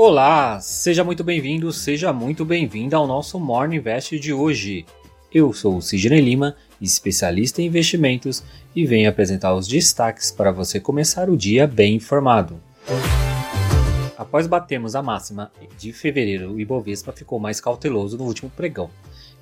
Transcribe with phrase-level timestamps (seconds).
[0.00, 4.86] Olá, seja muito bem-vindo, seja muito bem-vinda ao nosso Morning Invest de hoje.
[5.34, 8.44] Eu sou o Sidney Lima, especialista em investimentos,
[8.76, 12.60] e venho apresentar os destaques para você começar o dia bem informado.
[14.16, 18.90] Após batermos a máxima de fevereiro, o Ibovespa ficou mais cauteloso no último pregão,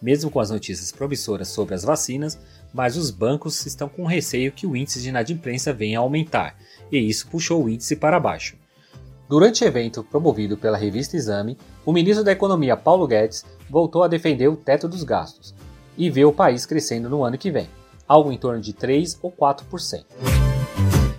[0.00, 2.38] mesmo com as notícias promissoras sobre as vacinas,
[2.72, 6.56] mas os bancos estão com receio que o índice de inadimplência venha a aumentar,
[6.92, 8.56] e isso puxou o índice para baixo.
[9.26, 14.48] Durante evento promovido pela revista Exame, o ministro da Economia Paulo Guedes voltou a defender
[14.48, 15.54] o teto dos gastos
[15.96, 17.68] e vê o país crescendo no ano que vem,
[18.06, 20.04] algo em torno de 3 ou 4%.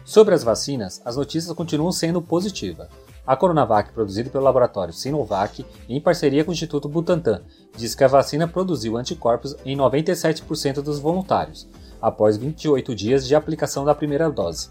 [0.06, 2.88] Sobre as vacinas, as notícias continuam sendo positivas.
[3.26, 7.42] A Coronavac, produzida pelo laboratório Sinovac, em parceria com o Instituto Butantan,
[7.76, 11.68] diz que a vacina produziu anticorpos em 97% dos voluntários,
[12.00, 14.70] após 28 dias de aplicação da primeira dose.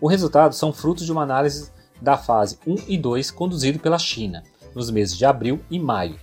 [0.00, 1.70] Os resultados são frutos de uma análise
[2.02, 4.42] da fase 1 e 2 conduzido pela China,
[4.74, 6.18] nos meses de abril e maio,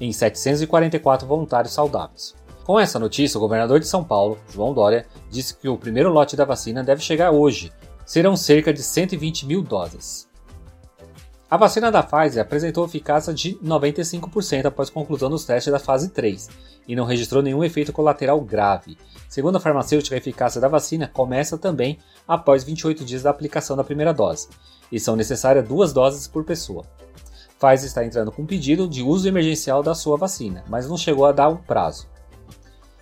[0.00, 2.34] em 744 voluntários saudáveis.
[2.64, 6.34] Com essa notícia, o governador de São Paulo, João Dória, disse que o primeiro lote
[6.34, 7.72] da vacina deve chegar hoje.
[8.04, 10.28] Serão cerca de 120 mil doses.
[11.48, 16.48] A vacina da Pfizer apresentou eficácia de 95% após conclusão dos testes da fase 3
[16.88, 18.98] e não registrou nenhum efeito colateral grave.
[19.28, 23.84] Segundo a farmacêutica, a eficácia da vacina começa também após 28 dias da aplicação da
[23.84, 24.48] primeira dose,
[24.90, 26.84] e são necessárias duas doses por pessoa.
[27.60, 31.32] Pfizer está entrando com pedido de uso emergencial da sua vacina, mas não chegou a
[31.32, 32.08] dar um prazo.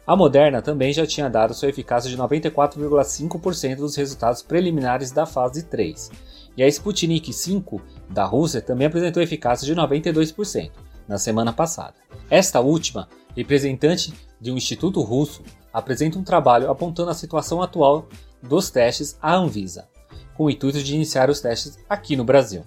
[0.06, 5.64] A Moderna também já tinha dado sua eficácia de 94,5% dos resultados preliminares da fase
[5.64, 6.10] 3,
[6.56, 7.80] e a Sputnik V
[8.10, 10.70] da Rússia também apresentou eficácia de 92%
[11.08, 11.94] na semana passada.
[12.30, 18.06] Esta última, representante de um instituto russo, apresenta um trabalho apontando a situação atual
[18.42, 19.88] dos testes à Anvisa
[20.34, 22.64] com o intuito de iniciar os testes aqui no Brasil.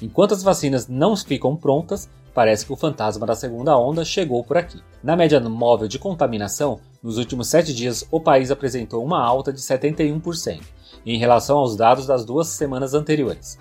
[0.00, 4.56] Enquanto as vacinas não ficam prontas, parece que o fantasma da segunda onda chegou por
[4.56, 4.82] aqui.
[5.02, 9.60] Na média móvel de contaminação, nos últimos sete dias o país apresentou uma alta de
[9.60, 10.60] 71%
[11.04, 13.58] em relação aos dados das duas semanas anteriores.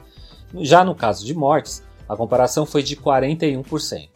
[0.55, 4.09] Já no caso de mortes, a comparação foi de 41%.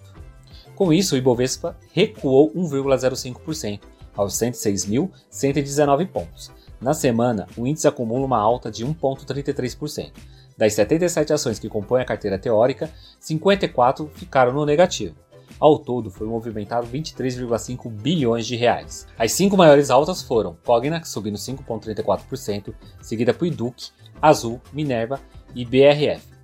[0.76, 3.80] Com isso, o Ibovespa recuou 1,05%
[4.16, 10.12] aos 106.119 pontos, na semana, o índice acumula uma alta de 1,33%.
[10.58, 12.90] Das 77 ações que compõem a carteira teórica,
[13.20, 15.16] 54 ficaram no negativo.
[15.60, 19.08] Ao todo, foi movimentado 23,5 bilhões de reais.
[19.18, 23.90] As cinco maiores altas foram Cogna, subindo 5,34%, seguida por Iduc,
[24.22, 25.20] Azul, Minerva
[25.54, 26.36] e BRF.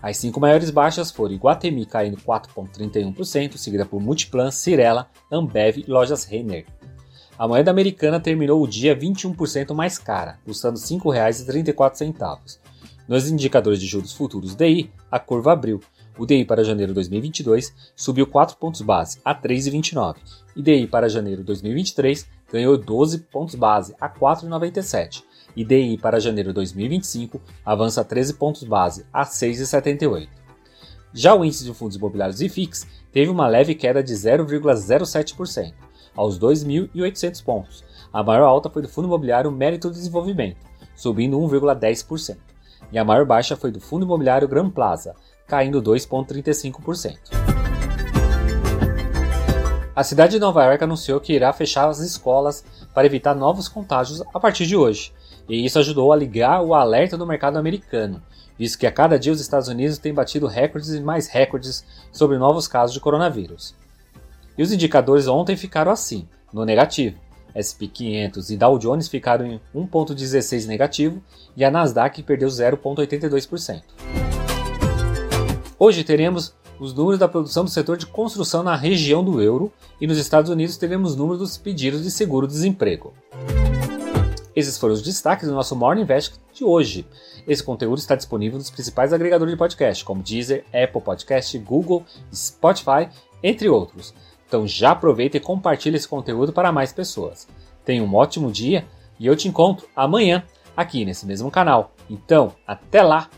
[0.00, 6.24] As cinco maiores baixas foram Iguatemi caindo 4,31%, seguida por Multiplan, Cirela, Ambev e Lojas
[6.24, 6.66] Renner.
[7.38, 12.58] A moeda americana terminou o dia 21% mais cara, custando R$ 5,34.
[13.08, 15.80] Nos indicadores de juros futuros DI, a curva abriu.
[16.18, 20.16] O DI para janeiro 2022 subiu 4 pontos base a 3,29
[20.56, 25.22] e DI para janeiro 2023 ganhou 12 pontos base a 4,97
[25.54, 30.28] e DI para janeiro 2025 avança 13 pontos base a 6,78.
[31.12, 35.74] Já o índice de fundos imobiliários IFIX teve uma leve queda de 0,07%
[36.16, 37.84] aos 2.800 pontos.
[38.12, 40.58] A maior alta foi do fundo imobiliário Mérito Desenvolvimento,
[40.94, 42.36] subindo 1,10%.
[42.92, 45.14] E a maior baixa foi do fundo imobiliário Gran Plaza,
[45.46, 47.18] caindo 2,35%.
[49.94, 54.22] A cidade de Nova York anunciou que irá fechar as escolas para evitar novos contágios
[54.34, 55.10] a partir de hoje,
[55.48, 58.22] e isso ajudou a ligar o alerta do mercado americano,
[58.58, 61.82] visto que a cada dia os Estados Unidos têm batido recordes e mais recordes
[62.12, 63.74] sobre novos casos de coronavírus.
[64.58, 67.18] E os indicadores ontem ficaram assim, no negativo.
[67.56, 71.22] SP 500 e Dow Jones ficaram em 1,16 negativo
[71.56, 73.82] e a Nasdaq perdeu 0,82%.
[75.78, 80.06] Hoje teremos os números da produção do setor de construção na região do euro e
[80.06, 83.14] nos Estados Unidos teremos números dos pedidos de seguro-desemprego.
[84.54, 87.06] Esses foram os destaques do nosso Morning Invest de hoje.
[87.46, 93.08] Esse conteúdo está disponível nos principais agregadores de podcast, como Deezer, Apple Podcast, Google, Spotify,
[93.42, 94.14] entre outros.
[94.46, 97.48] Então já aproveita e compartilha esse conteúdo para mais pessoas.
[97.84, 98.84] Tenha um ótimo dia
[99.18, 100.44] e eu te encontro amanhã
[100.76, 101.92] aqui nesse mesmo canal.
[102.08, 103.28] Então, até lá!